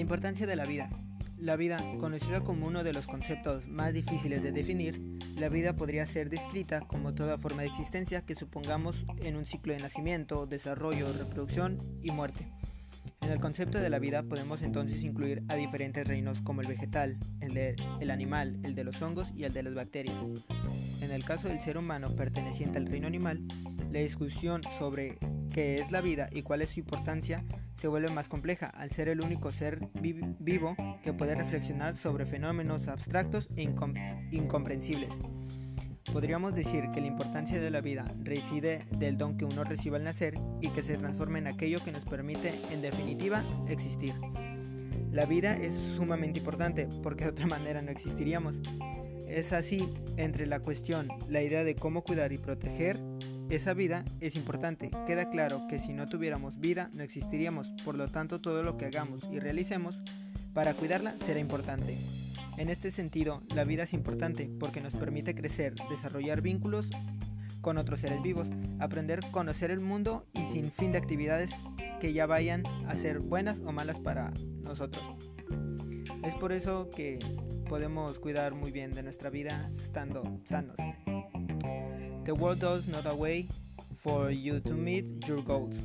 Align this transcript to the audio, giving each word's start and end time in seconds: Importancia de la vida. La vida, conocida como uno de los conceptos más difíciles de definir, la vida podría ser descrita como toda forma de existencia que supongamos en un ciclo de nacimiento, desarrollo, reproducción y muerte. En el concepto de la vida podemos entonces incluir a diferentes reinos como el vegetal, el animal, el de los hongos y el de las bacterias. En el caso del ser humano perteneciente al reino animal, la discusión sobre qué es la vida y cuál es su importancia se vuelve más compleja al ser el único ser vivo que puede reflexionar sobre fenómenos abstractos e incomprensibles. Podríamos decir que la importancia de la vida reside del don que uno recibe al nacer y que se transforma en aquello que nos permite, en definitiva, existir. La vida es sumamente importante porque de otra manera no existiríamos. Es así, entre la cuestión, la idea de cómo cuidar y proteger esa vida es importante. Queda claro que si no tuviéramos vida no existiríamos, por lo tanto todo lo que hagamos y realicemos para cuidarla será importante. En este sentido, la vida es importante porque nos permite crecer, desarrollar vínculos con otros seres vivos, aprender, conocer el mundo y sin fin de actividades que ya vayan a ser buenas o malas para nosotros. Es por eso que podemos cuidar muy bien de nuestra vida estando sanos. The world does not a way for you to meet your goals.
Importancia 0.00 0.46
de 0.46 0.56
la 0.56 0.64
vida. 0.64 0.90
La 1.38 1.56
vida, 1.56 1.78
conocida 1.98 2.40
como 2.42 2.66
uno 2.66 2.82
de 2.82 2.92
los 2.92 3.06
conceptos 3.06 3.66
más 3.66 3.92
difíciles 3.92 4.42
de 4.42 4.52
definir, 4.52 5.00
la 5.36 5.48
vida 5.48 5.74
podría 5.74 6.06
ser 6.06 6.28
descrita 6.28 6.80
como 6.82 7.14
toda 7.14 7.38
forma 7.38 7.62
de 7.62 7.68
existencia 7.68 8.22
que 8.22 8.34
supongamos 8.34 9.06
en 9.22 9.36
un 9.36 9.46
ciclo 9.46 9.72
de 9.72 9.80
nacimiento, 9.80 10.46
desarrollo, 10.46 11.12
reproducción 11.12 11.78
y 12.02 12.10
muerte. 12.10 12.48
En 13.22 13.30
el 13.30 13.38
concepto 13.38 13.78
de 13.78 13.90
la 13.90 13.98
vida 13.98 14.22
podemos 14.24 14.62
entonces 14.62 15.02
incluir 15.02 15.44
a 15.48 15.54
diferentes 15.54 16.06
reinos 16.06 16.40
como 16.40 16.60
el 16.60 16.66
vegetal, 16.66 17.16
el 17.40 18.10
animal, 18.10 18.58
el 18.64 18.74
de 18.74 18.84
los 18.84 19.00
hongos 19.00 19.32
y 19.36 19.44
el 19.44 19.52
de 19.52 19.62
las 19.62 19.74
bacterias. 19.74 20.16
En 21.00 21.12
el 21.12 21.24
caso 21.24 21.48
del 21.48 21.60
ser 21.60 21.78
humano 21.78 22.14
perteneciente 22.16 22.78
al 22.78 22.86
reino 22.86 23.06
animal, 23.06 23.40
la 23.90 24.00
discusión 24.00 24.62
sobre 24.78 25.18
qué 25.52 25.76
es 25.76 25.92
la 25.92 26.00
vida 26.00 26.28
y 26.32 26.42
cuál 26.42 26.62
es 26.62 26.70
su 26.70 26.80
importancia 26.80 27.44
se 27.76 27.88
vuelve 27.88 28.10
más 28.10 28.28
compleja 28.28 28.66
al 28.66 28.90
ser 28.90 29.08
el 29.08 29.20
único 29.20 29.52
ser 29.52 29.80
vivo 29.94 30.76
que 31.02 31.12
puede 31.12 31.34
reflexionar 31.34 31.96
sobre 31.96 32.26
fenómenos 32.26 32.88
abstractos 32.88 33.48
e 33.56 33.62
incomprensibles. 34.30 35.10
Podríamos 36.12 36.54
decir 36.54 36.90
que 36.92 37.00
la 37.00 37.06
importancia 37.06 37.60
de 37.60 37.70
la 37.70 37.80
vida 37.80 38.04
reside 38.22 38.86
del 38.98 39.16
don 39.16 39.36
que 39.36 39.44
uno 39.44 39.64
recibe 39.64 39.96
al 39.96 40.04
nacer 40.04 40.34
y 40.60 40.68
que 40.68 40.82
se 40.82 40.96
transforma 40.96 41.38
en 41.38 41.46
aquello 41.46 41.82
que 41.84 41.92
nos 41.92 42.04
permite, 42.04 42.52
en 42.70 42.82
definitiva, 42.82 43.44
existir. 43.68 44.14
La 45.10 45.26
vida 45.26 45.54
es 45.54 45.74
sumamente 45.96 46.38
importante 46.38 46.88
porque 47.02 47.24
de 47.24 47.30
otra 47.30 47.46
manera 47.46 47.82
no 47.82 47.90
existiríamos. 47.90 48.56
Es 49.28 49.52
así, 49.52 49.88
entre 50.16 50.46
la 50.46 50.60
cuestión, 50.60 51.08
la 51.28 51.42
idea 51.42 51.64
de 51.64 51.74
cómo 51.74 52.02
cuidar 52.02 52.32
y 52.32 52.38
proteger 52.38 52.98
esa 53.56 53.74
vida 53.74 54.04
es 54.20 54.34
importante. 54.34 54.90
Queda 55.06 55.28
claro 55.28 55.66
que 55.68 55.78
si 55.78 55.92
no 55.92 56.06
tuviéramos 56.06 56.58
vida 56.58 56.88
no 56.94 57.02
existiríamos, 57.02 57.68
por 57.84 57.94
lo 57.94 58.08
tanto 58.08 58.40
todo 58.40 58.62
lo 58.62 58.78
que 58.78 58.86
hagamos 58.86 59.28
y 59.30 59.38
realicemos 59.40 60.00
para 60.54 60.72
cuidarla 60.72 61.14
será 61.26 61.38
importante. 61.38 61.98
En 62.56 62.70
este 62.70 62.90
sentido, 62.90 63.42
la 63.54 63.64
vida 63.64 63.82
es 63.82 63.92
importante 63.92 64.50
porque 64.58 64.80
nos 64.80 64.94
permite 64.94 65.34
crecer, 65.34 65.74
desarrollar 65.90 66.40
vínculos 66.40 66.88
con 67.60 67.76
otros 67.76 68.00
seres 68.00 68.22
vivos, 68.22 68.48
aprender, 68.78 69.20
conocer 69.30 69.70
el 69.70 69.80
mundo 69.80 70.26
y 70.32 70.42
sin 70.52 70.72
fin 70.72 70.92
de 70.92 70.98
actividades 70.98 71.50
que 72.00 72.14
ya 72.14 72.24
vayan 72.24 72.62
a 72.88 72.96
ser 72.96 73.20
buenas 73.20 73.58
o 73.66 73.72
malas 73.72 73.98
para 73.98 74.32
nosotros. 74.62 75.04
Es 76.24 76.34
por 76.34 76.52
eso 76.52 76.90
que 76.90 77.18
podemos 77.68 78.18
cuidar 78.18 78.54
muy 78.54 78.72
bien 78.72 78.92
de 78.92 79.02
nuestra 79.02 79.28
vida 79.28 79.70
estando 79.76 80.40
sanos. 80.46 80.76
The 82.24 82.34
world 82.34 82.60
does 82.60 82.86
not 82.86 83.06
a 83.06 83.14
way 83.14 83.48
for 83.98 84.30
you 84.30 84.60
to 84.60 84.70
meet 84.70 85.26
your 85.26 85.42
goals. 85.42 85.76